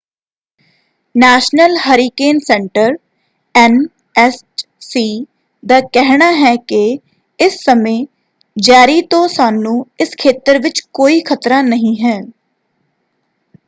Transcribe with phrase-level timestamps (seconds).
[1.15, 2.95] National Hurricane Center
[3.55, 5.03] NHC.
[5.63, 6.81] ਦਾ ਕਹਿਣਾ ਹੈ ਕਿ
[7.39, 8.05] ਇਸ ਸਮੇਂ
[8.57, 12.19] ਜੈਰੀ ਤੋਂ ਸਾਨੂੰ ਇਸ ਖੇਤਰ ਵਿੱਚ ਕੋਈ ਖਤਰਾ ਨਹੀਂ ਹੈ।